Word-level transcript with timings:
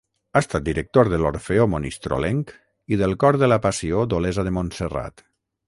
Ha 0.31 0.39
estat 0.43 0.63
director 0.69 1.09
de 1.13 1.19
l'Orfeó 1.23 1.67
Monistrolenc 1.73 2.55
i 2.95 2.99
del 3.03 3.15
Cor 3.25 3.39
de 3.45 3.53
la 3.53 3.61
Passió 3.67 4.03
d'Olesa 4.15 4.49
de 4.51 4.59
Montserrat. 4.59 5.29